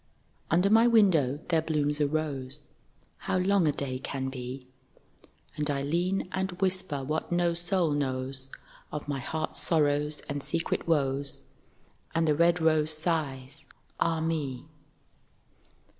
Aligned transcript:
Under 0.49 0.71
my 0.71 0.87
window 0.87 1.39
there 1.49 1.61
blooms 1.61 2.01
a 2.01 2.07
rose, 2.07 2.63
(How 3.17 3.37
long 3.37 3.67
a 3.67 3.71
day 3.71 3.99
can 3.99 4.29
be.) 4.29 4.65
And 5.55 5.69
I 5.69 5.83
lean 5.83 6.27
and 6.31 6.51
whisper 6.53 7.03
what 7.03 7.31
no 7.31 7.53
soul 7.53 7.91
knows 7.91 8.49
Of 8.91 9.07
my 9.07 9.19
heart's 9.19 9.61
sorrows 9.61 10.21
and 10.21 10.41
secret 10.41 10.87
woes, 10.87 11.41
And 12.15 12.27
the 12.27 12.33
red 12.33 12.59
rose 12.59 12.97
sighs, 12.97 13.67
'Ah 13.99 14.21
me!' 14.21 14.65